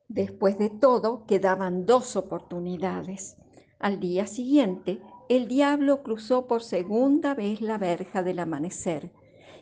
Después 0.09 0.59
de 0.59 0.71
todo, 0.71 1.27
quedaban 1.27 1.85
dos 1.85 2.17
oportunidades. 2.17 3.37
Al 3.79 4.01
día 4.01 4.27
siguiente, 4.27 5.03
el 5.29 5.49
diablo 5.49 6.03
cruzó 6.03 6.47
por 6.47 6.63
segunda 6.63 7.35
vez 7.35 7.61
la 7.61 7.77
verja 7.77 8.23
del 8.23 8.39
amanecer 8.39 9.13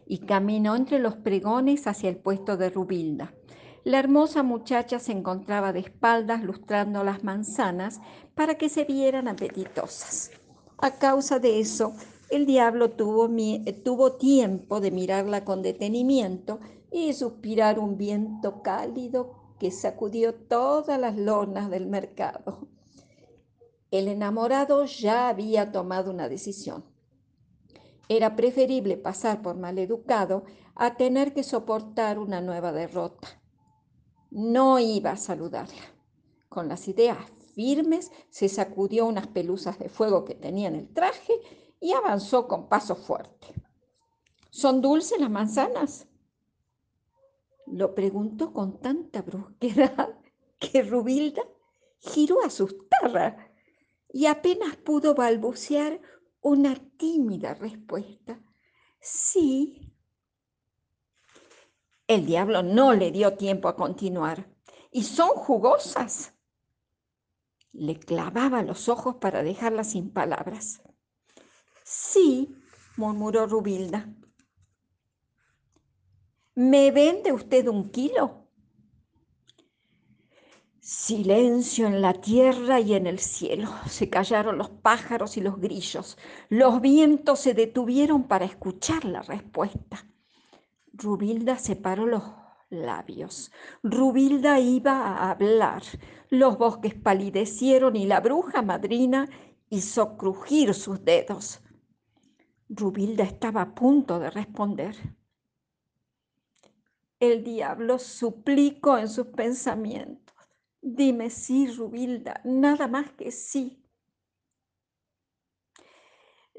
y 0.07 0.19
caminó 0.19 0.77
entre 0.77 1.01
los 1.01 1.17
pregones 1.17 1.89
hacia 1.89 2.09
el 2.09 2.17
puesto 2.17 2.57
de 2.57 2.71
Rubilda. 2.71 3.35
La 3.83 3.99
hermosa 3.99 4.45
muchacha 4.45 5.01
se 5.01 5.11
encontraba 5.11 5.73
de 5.73 5.81
espaldas 5.81 6.45
lustrando 6.45 7.03
las 7.03 7.25
manzanas 7.25 8.01
para 8.37 8.55
que 8.55 8.69
se 8.69 8.85
vieran 8.85 9.27
apetitosas. 9.27 10.31
A 10.79 10.93
causa 10.93 11.41
de 11.41 11.59
eso, 11.59 11.95
el 12.31 12.47
diablo 12.47 12.91
tuvo, 12.91 13.29
tuvo 13.85 14.13
tiempo 14.13 14.81
de 14.81 14.93
mirarla 14.93 15.45
con 15.45 15.63
detenimiento 15.63 16.61
y 16.93 17.13
suspirar 17.15 17.81
un 17.81 17.97
viento 17.97 18.63
cálido 18.63 19.46
que 19.59 19.71
sacudió 19.71 20.35
todas 20.35 21.01
las 21.01 21.17
lonas 21.17 21.71
del 21.71 21.87
mercado. 21.87 22.69
El 23.91 24.09
enamorado 24.09 24.85
ya 24.85 25.29
había 25.29 25.73
tomado 25.73 26.11
una 26.11 26.29
decisión. 26.29 26.85
Era 28.09 28.37
preferible 28.37 28.97
pasar 28.97 29.43
por 29.43 29.57
maleducado 29.57 30.45
a 30.75 30.97
tener 30.97 31.33
que 31.33 31.43
soportar 31.43 32.19
una 32.19 32.41
nueva 32.41 32.73
derrota. 32.73 33.29
No 34.31 34.79
iba 34.79 35.13
a 35.13 35.17
saludarla. 35.17 35.83
Con 36.49 36.69
las 36.69 36.89
ideas 36.89 37.19
firmes, 37.55 38.13
se 38.29 38.49
sacudió 38.49 39.07
unas 39.07 39.27
pelusas 39.29 39.79
de 39.79 39.89
fuego 39.89 40.25
que 40.25 40.35
tenía 40.35 40.69
en 40.69 40.77
el 40.77 40.93
traje 40.93 41.33
y 41.81 41.93
avanzó 41.93 42.47
con 42.47 42.69
paso 42.69 42.95
fuerte. 42.97 43.55
¿Son 44.51 44.81
dulces 44.81 45.19
las 45.19 45.31
manzanas? 45.31 46.07
Lo 47.67 47.95
preguntó 47.95 48.53
con 48.53 48.81
tanta 48.81 49.23
brusquedad 49.23 50.19
que 50.59 50.83
Rubilda 50.83 51.43
giró 51.99 52.43
asustada 52.45 53.53
y 54.13 54.27
apenas 54.27 54.77
pudo 54.77 55.15
balbucear 55.15 56.01
una 56.41 56.77
tímida 56.97 57.55
respuesta. 57.55 58.41
Sí. 59.01 59.93
El 62.07 62.25
diablo 62.25 62.63
no 62.63 62.93
le 62.93 63.11
dio 63.11 63.37
tiempo 63.37 63.69
a 63.69 63.77
continuar. 63.77 64.49
¿Y 64.93 65.03
son 65.03 65.31
jugosas? 65.31 66.33
Le 67.73 67.99
clavaba 67.99 68.63
los 68.63 68.89
ojos 68.89 69.17
para 69.17 69.43
dejarla 69.43 69.85
sin 69.85 70.11
palabras. 70.11 70.83
Sí, 71.85 72.57
murmuró 72.97 73.47
Rubilda. 73.47 74.09
¿Me 76.59 76.91
vende 76.91 77.33
usted 77.33 77.69
un 77.69 77.91
kilo? 77.91 78.49
Silencio 80.81 81.87
en 81.87 82.01
la 82.01 82.15
tierra 82.15 82.81
y 82.81 82.95
en 82.95 83.07
el 83.07 83.19
cielo. 83.19 83.69
Se 83.87 84.09
callaron 84.09 84.57
los 84.57 84.71
pájaros 84.71 85.37
y 85.37 85.43
los 85.43 85.61
grillos. 85.61 86.17
Los 86.49 86.81
vientos 86.81 87.41
se 87.41 87.53
detuvieron 87.53 88.27
para 88.27 88.47
escuchar 88.47 89.05
la 89.05 89.21
respuesta. 89.21 90.07
Rubilda 90.95 91.59
separó 91.59 92.07
los 92.07 92.23
labios. 92.71 93.53
Rubilda 93.83 94.59
iba 94.59 95.09
a 95.09 95.33
hablar. 95.33 95.83
Los 96.31 96.57
bosques 96.57 96.95
palidecieron 96.95 97.97
y 97.97 98.07
la 98.07 98.21
bruja 98.21 98.63
madrina 98.63 99.29
hizo 99.69 100.17
crujir 100.17 100.73
sus 100.73 101.05
dedos. 101.05 101.61
Rubilda 102.71 103.25
estaba 103.25 103.61
a 103.61 103.75
punto 103.75 104.19
de 104.19 104.31
responder. 104.31 104.97
El 107.19 107.45
diablo 107.45 107.99
suplicó 107.99 108.99
en 108.99 109.09
sus 109.09 109.29
pensamientos. 109.29 110.35
Dime 110.83 111.31
sí, 111.31 111.67
Rubilda, 111.69 112.41
nada 112.45 112.89
más 112.89 113.11
que 113.13 113.31
sí. 113.31 113.83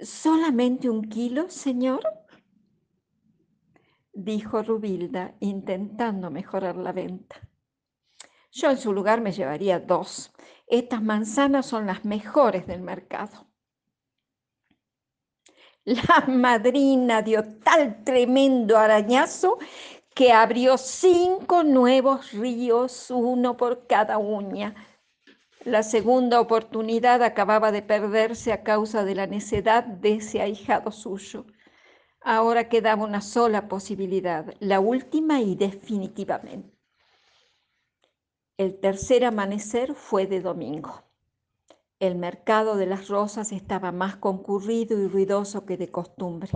¿Solamente 0.02 0.90
un 0.90 1.10
kilo, 1.10 1.50
señor? 1.50 2.02
dijo 4.14 4.64
Rubilda, 4.64 5.36
intentando 5.40 6.32
mejorar 6.32 6.76
la 6.76 6.92
venta. 6.92 7.36
Yo 8.52 8.72
en 8.72 8.78
su 8.78 8.92
lugar 8.92 9.22
me 9.22 9.32
llevaría 9.32 9.80
dos. 9.80 10.34
Estas 10.66 11.04
manzanas 11.04 11.68
son 11.68 11.86
las 11.86 12.04
mejores 12.04 12.66
del 12.66 12.82
mercado. 12.82 13.48
La 15.86 16.26
madrina 16.28 17.22
dio 17.22 17.44
tal 17.60 18.04
tremendo 18.04 18.78
arañazo 18.78 19.58
que 20.18 20.34
abrió 20.34 20.80
cinco 20.80 21.64
nuevos 21.64 22.32
ríos, 22.32 23.12
uno 23.12 23.56
por 23.56 23.86
cada 23.86 24.18
uña. 24.18 24.74
La 25.64 25.84
segunda 25.84 26.42
oportunidad 26.42 27.22
acababa 27.22 27.72
de 27.72 27.84
perderse 27.84 28.52
a 28.52 28.64
causa 28.64 29.04
de 29.04 29.14
la 29.14 29.28
necedad 29.28 29.84
de 29.84 30.16
ese 30.16 30.42
ahijado 30.42 30.92
suyo. 30.92 31.46
Ahora 32.20 32.68
quedaba 32.68 33.04
una 33.04 33.22
sola 33.22 33.68
posibilidad, 33.68 34.56
la 34.60 34.80
última 34.80 35.40
y 35.42 35.54
definitivamente. 35.54 36.76
El 38.58 38.80
tercer 38.80 39.24
amanecer 39.24 39.94
fue 39.94 40.26
de 40.26 40.42
domingo. 40.42 41.04
El 42.00 42.16
mercado 42.16 42.76
de 42.76 42.88
las 42.88 43.08
rosas 43.08 43.52
estaba 43.52 43.92
más 43.92 44.16
concurrido 44.16 45.00
y 45.00 45.08
ruidoso 45.08 45.68
que 45.68 45.78
de 45.78 45.92
costumbre. 45.92 46.50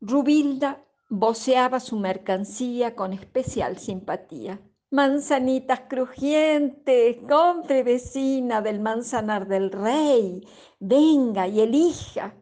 Rubilda 0.00 0.84
voceaba 1.08 1.80
su 1.80 1.96
mercancía 1.96 2.94
con 2.94 3.12
especial 3.12 3.78
simpatía. 3.78 4.60
Manzanitas 4.90 5.80
crujientes, 5.88 7.16
compre 7.28 7.82
vecina 7.82 8.62
del 8.62 8.80
manzanar 8.80 9.46
del 9.46 9.70
rey, 9.70 10.46
venga 10.80 11.46
y 11.46 11.60
elija. 11.60 12.34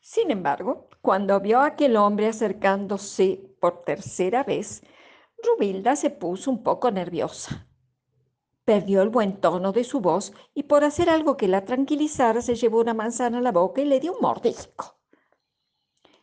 Sin 0.00 0.30
embargo, 0.30 0.88
cuando 1.00 1.40
vio 1.40 1.60
a 1.60 1.66
aquel 1.66 1.96
hombre 1.96 2.28
acercándose 2.28 3.40
por 3.60 3.84
tercera 3.84 4.42
vez, 4.42 4.82
Rubilda 5.42 5.96
se 5.96 6.10
puso 6.10 6.50
un 6.50 6.62
poco 6.62 6.90
nerviosa. 6.90 7.66
Perdió 8.64 9.00
el 9.00 9.08
buen 9.08 9.40
tono 9.40 9.72
de 9.72 9.84
su 9.84 10.00
voz 10.00 10.34
y 10.54 10.64
por 10.64 10.84
hacer 10.84 11.08
algo 11.08 11.38
que 11.38 11.48
la 11.48 11.64
tranquilizara 11.64 12.42
se 12.42 12.54
llevó 12.54 12.80
una 12.80 12.92
manzana 12.92 13.38
a 13.38 13.42
la 13.42 13.52
boca 13.52 13.80
y 13.80 13.86
le 13.86 14.00
dio 14.00 14.12
un 14.12 14.20
mordisco. 14.20 14.97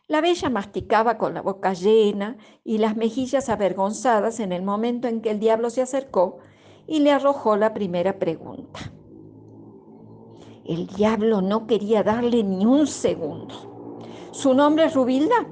La 0.08 0.20
bella 0.20 0.48
masticaba 0.50 1.18
con 1.18 1.34
la 1.34 1.42
boca 1.42 1.72
llena 1.72 2.36
y 2.62 2.78
las 2.78 2.96
mejillas 2.96 3.48
avergonzadas 3.48 4.38
en 4.38 4.52
el 4.52 4.62
momento 4.62 5.08
en 5.08 5.20
que 5.20 5.32
el 5.32 5.40
diablo 5.40 5.68
se 5.68 5.82
acercó 5.82 6.38
y 6.86 7.00
le 7.00 7.10
arrojó 7.10 7.56
la 7.56 7.74
primera 7.74 8.16
pregunta. 8.16 8.92
El 10.64 10.86
diablo 10.86 11.42
no 11.42 11.66
quería 11.66 12.04
darle 12.04 12.44
ni 12.44 12.64
un 12.64 12.86
segundo. 12.86 13.98
¿Su 14.30 14.54
nombre 14.54 14.84
es 14.84 14.94
Rubilda? 14.94 15.44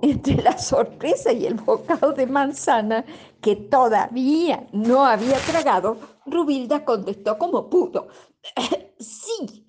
Entre 0.00 0.42
la 0.42 0.56
sorpresa 0.56 1.30
y 1.30 1.44
el 1.44 1.54
bocado 1.54 2.12
de 2.12 2.26
manzana 2.26 3.04
que 3.42 3.56
todavía 3.56 4.66
no 4.72 5.04
había 5.04 5.36
tragado, 5.40 5.98
Rubilda 6.24 6.86
contestó 6.86 7.36
como 7.36 7.68
pudo. 7.68 8.08
sí, 8.98 9.65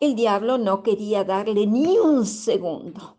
el 0.00 0.14
diablo 0.14 0.58
no 0.58 0.82
quería 0.82 1.24
darle 1.24 1.66
ni 1.66 1.98
un 1.98 2.26
segundo. 2.26 3.18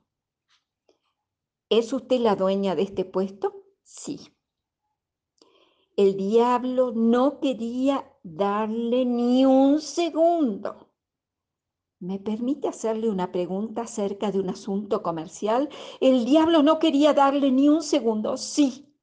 ¿Es 1.69 1.91
usted 1.91 2.19
la 2.19 2.35
dueña 2.35 2.75
de 2.75 2.83
este 2.83 3.03
puesto? 3.03 3.65
Sí. 3.83 4.33
El 5.95 6.15
diablo 6.15 6.91
no 6.93 7.39
quería 7.39 8.09
darle 8.23 9.05
ni 9.05 9.45
un 9.45 9.81
segundo. 9.81 10.91
¿Me 11.99 12.19
permite 12.19 12.67
hacerle 12.67 13.09
una 13.09 13.31
pregunta 13.31 13.81
acerca 13.81 14.31
de 14.31 14.39
un 14.39 14.49
asunto 14.49 15.01
comercial? 15.01 15.69
El 15.99 16.25
diablo 16.25 16.61
no 16.61 16.77
quería 16.77 17.13
darle 17.13 17.51
ni 17.51 17.67
un 17.69 17.81
segundo. 17.81 18.37
Sí. 18.37 18.93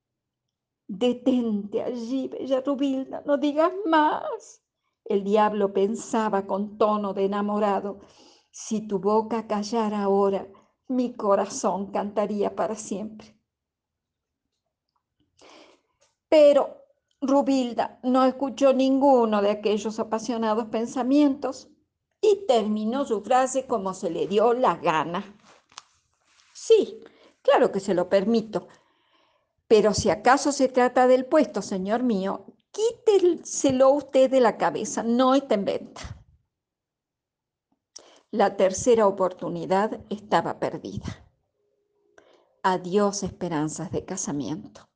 Detente 0.87 1.82
allí, 1.82 2.28
bella 2.28 2.60
Rubilda, 2.60 3.22
no 3.26 3.37
digas 3.37 3.72
más. 3.87 4.63
El 5.04 5.22
diablo 5.22 5.72
pensaba 5.72 6.46
con 6.46 6.78
tono 6.78 7.12
de 7.12 7.26
enamorado, 7.26 8.00
si 8.50 8.86
tu 8.86 8.98
boca 8.98 9.46
callara 9.46 10.02
ahora, 10.02 10.48
mi 10.88 11.14
corazón 11.14 11.90
cantaría 11.90 12.54
para 12.54 12.74
siempre. 12.74 13.36
Pero 16.28 16.84
Rubilda 17.20 18.00
no 18.02 18.24
escuchó 18.24 18.72
ninguno 18.72 19.42
de 19.42 19.50
aquellos 19.50 19.98
apasionados 19.98 20.66
pensamientos 20.66 21.68
y 22.20 22.46
terminó 22.46 23.04
su 23.04 23.22
frase 23.22 23.66
como 23.66 23.92
se 23.94 24.10
le 24.10 24.26
dio 24.26 24.54
la 24.54 24.76
gana. 24.76 25.36
Sí, 26.52 27.00
claro 27.42 27.70
que 27.70 27.80
se 27.80 27.94
lo 27.94 28.08
permito, 28.08 28.68
pero 29.68 29.92
si 29.92 30.10
acaso 30.10 30.52
se 30.52 30.68
trata 30.68 31.06
del 31.06 31.26
puesto, 31.26 31.60
señor 31.62 32.02
mío, 32.02 32.46
quíteselo 32.74 33.90
usted 33.90 34.30
de 34.30 34.40
la 34.40 34.56
cabeza, 34.58 35.02
no 35.02 35.34
está 35.34 35.54
en 35.54 35.64
venta. 35.64 36.02
La 38.30 38.56
tercera 38.56 39.06
oportunidad 39.06 40.00
estaba 40.10 40.58
perdida. 40.58 41.06
Adiós 42.64 43.22
esperanzas 43.22 43.92
de 43.92 44.04
casamiento. 44.04 44.88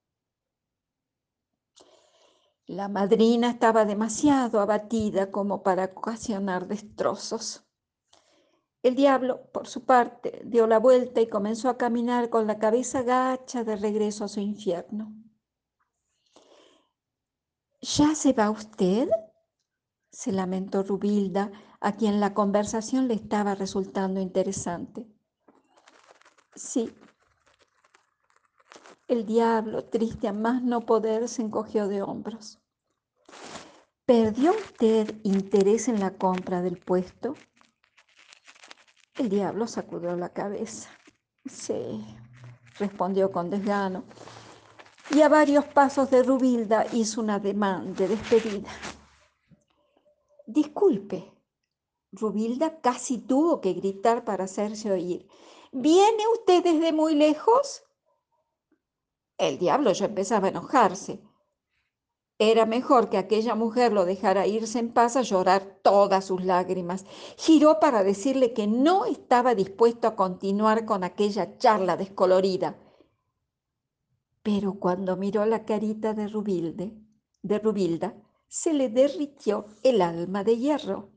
La 2.66 2.88
madrina 2.88 3.50
estaba 3.50 3.84
demasiado 3.84 4.60
abatida 4.60 5.30
como 5.30 5.62
para 5.62 5.84
ocasionar 5.84 6.66
destrozos. 6.66 7.64
El 8.82 8.94
diablo, 8.94 9.50
por 9.52 9.68
su 9.68 9.84
parte, 9.84 10.42
dio 10.44 10.66
la 10.66 10.78
vuelta 10.78 11.20
y 11.20 11.28
comenzó 11.28 11.68
a 11.68 11.78
caminar 11.78 12.28
con 12.28 12.46
la 12.46 12.58
cabeza 12.58 13.02
gacha 13.02 13.64
de 13.64 13.76
regreso 13.76 14.24
a 14.24 14.28
su 14.28 14.40
infierno. 14.40 15.14
¿Ya 17.80 18.14
se 18.14 18.32
va 18.32 18.50
usted? 18.50 19.08
se 20.10 20.32
lamentó 20.32 20.82
Rubilda, 20.82 21.52
a 21.80 21.92
quien 21.92 22.18
la 22.18 22.34
conversación 22.34 23.06
le 23.06 23.14
estaba 23.14 23.54
resultando 23.54 24.20
interesante. 24.20 25.06
Sí, 26.56 26.92
El 29.08 29.24
diablo, 29.24 29.86
triste 29.86 30.28
a 30.28 30.34
más 30.34 30.62
no 30.62 30.82
poder, 30.82 31.28
se 31.28 31.40
encogió 31.40 31.88
de 31.88 32.02
hombros. 32.02 32.60
¿Perdió 34.04 34.50
usted 34.50 35.18
interés 35.22 35.88
en 35.88 35.98
la 35.98 36.10
compra 36.18 36.60
del 36.60 36.76
puesto? 36.76 37.34
El 39.16 39.30
diablo 39.30 39.66
sacudió 39.66 40.14
la 40.14 40.28
cabeza. 40.28 40.90
Sí, 41.46 42.04
respondió 42.78 43.32
con 43.32 43.48
desgano. 43.48 44.04
Y 45.10 45.22
a 45.22 45.28
varios 45.28 45.64
pasos 45.64 46.10
de 46.10 46.22
Rubilda 46.22 46.86
hizo 46.92 47.22
un 47.22 47.30
ademán 47.30 47.94
de 47.94 48.08
despedida. 48.08 48.68
Disculpe. 50.46 51.32
Rubilda 52.12 52.80
casi 52.80 53.18
tuvo 53.18 53.60
que 53.60 53.72
gritar 53.72 54.24
para 54.24 54.44
hacerse 54.44 54.90
oír. 54.90 55.26
¿Viene 55.72 56.24
usted 56.34 56.62
desde 56.62 56.92
muy 56.92 57.14
lejos? 57.14 57.84
El 59.38 59.58
diablo 59.58 59.92
ya 59.92 60.06
empezaba 60.06 60.46
a 60.46 60.50
enojarse. 60.50 61.20
Era 62.38 62.66
mejor 62.66 63.08
que 63.10 63.18
aquella 63.18 63.54
mujer 63.54 63.92
lo 63.92 64.04
dejara 64.04 64.46
irse 64.46 64.78
en 64.78 64.92
paz 64.92 65.16
a 65.16 65.22
llorar 65.22 65.80
todas 65.82 66.26
sus 66.26 66.44
lágrimas. 66.44 67.04
Giró 67.36 67.80
para 67.80 68.04
decirle 68.04 68.52
que 68.52 68.66
no 68.66 69.06
estaba 69.06 69.54
dispuesto 69.54 70.06
a 70.06 70.16
continuar 70.16 70.84
con 70.84 71.02
aquella 71.02 71.56
charla 71.58 71.96
descolorida. 71.96 72.76
Pero 74.50 74.78
cuando 74.80 75.14
miró 75.18 75.44
la 75.44 75.66
carita 75.66 76.14
de 76.14 76.26
Rubilde, 76.26 76.94
de 77.42 77.58
Rubilda, 77.58 78.14
se 78.46 78.72
le 78.72 78.88
derritió 78.88 79.66
el 79.82 80.00
alma 80.00 80.42
de 80.42 80.56
hierro. 80.56 81.10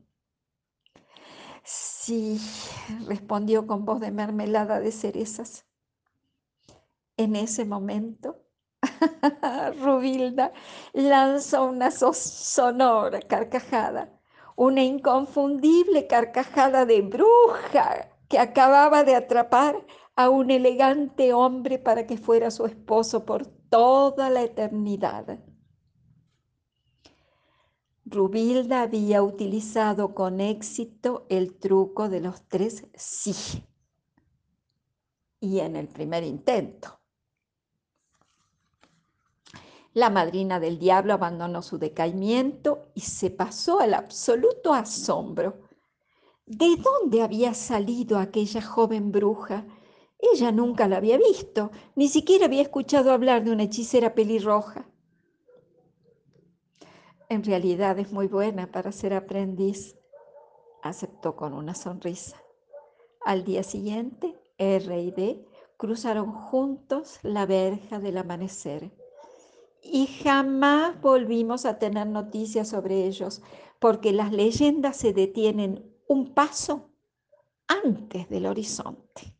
Sí, 1.64 2.38
respondió 3.06 3.66
con 3.66 3.86
voz 3.86 4.00
de 4.00 4.10
mermelada 4.10 4.80
de 4.80 4.92
cerezas. 4.92 5.64
En 7.16 7.34
ese 7.34 7.64
momento, 7.64 8.36
Rubilda 9.82 10.52
lanzó 10.92 11.64
una 11.64 11.90
sonora 11.90 13.22
carcajada, 13.22 14.12
una 14.56 14.82
inconfundible 14.82 16.06
carcajada 16.06 16.84
de 16.84 17.00
bruja 17.00 18.10
que 18.28 18.38
acababa 18.38 19.04
de 19.04 19.14
atrapar 19.14 19.86
a 20.16 20.28
un 20.28 20.50
elegante 20.50 21.32
hombre 21.32 21.78
para 21.78 22.06
que 22.06 22.16
fuera 22.16 22.50
su 22.50 22.66
esposo 22.66 23.24
por 23.24 23.46
toda 23.46 24.30
la 24.30 24.42
eternidad. 24.42 25.40
Rubilda 28.04 28.82
había 28.82 29.22
utilizado 29.22 30.14
con 30.14 30.40
éxito 30.40 31.26
el 31.30 31.58
truco 31.58 32.08
de 32.08 32.20
los 32.20 32.46
tres 32.48 32.86
sí. 32.94 33.64
Y 35.40 35.60
en 35.60 35.76
el 35.76 35.88
primer 35.88 36.22
intento. 36.22 37.00
La 39.94 40.08
madrina 40.08 40.58
del 40.58 40.78
diablo 40.78 41.12
abandonó 41.14 41.62
su 41.62 41.78
decaimiento 41.78 42.90
y 42.94 43.00
se 43.00 43.30
pasó 43.30 43.80
al 43.80 43.94
absoluto 43.94 44.72
asombro. 44.72 45.60
¿De 46.46 46.76
dónde 46.76 47.22
había 47.22 47.54
salido 47.54 48.18
aquella 48.18 48.62
joven 48.62 49.12
bruja? 49.12 49.66
Ella 50.22 50.52
nunca 50.52 50.86
la 50.86 50.98
había 50.98 51.18
visto, 51.18 51.72
ni 51.96 52.08
siquiera 52.08 52.46
había 52.46 52.62
escuchado 52.62 53.10
hablar 53.10 53.42
de 53.42 53.50
una 53.50 53.64
hechicera 53.64 54.14
pelirroja. 54.14 54.88
En 57.28 57.42
realidad 57.42 57.98
es 57.98 58.12
muy 58.12 58.28
buena 58.28 58.70
para 58.70 58.92
ser 58.92 59.14
aprendiz, 59.14 59.96
aceptó 60.82 61.34
con 61.34 61.52
una 61.54 61.74
sonrisa. 61.74 62.40
Al 63.24 63.44
día 63.44 63.64
siguiente, 63.64 64.40
R 64.58 65.02
y 65.02 65.10
D 65.10 65.44
cruzaron 65.76 66.32
juntos 66.32 67.18
la 67.22 67.44
verja 67.44 67.98
del 67.98 68.16
amanecer 68.16 68.92
y 69.82 70.06
jamás 70.06 71.00
volvimos 71.00 71.66
a 71.66 71.80
tener 71.80 72.06
noticias 72.06 72.68
sobre 72.68 73.06
ellos, 73.06 73.42
porque 73.80 74.12
las 74.12 74.30
leyendas 74.30 74.96
se 74.96 75.12
detienen 75.12 75.92
un 76.06 76.32
paso 76.32 76.90
antes 77.66 78.28
del 78.28 78.46
horizonte. 78.46 79.34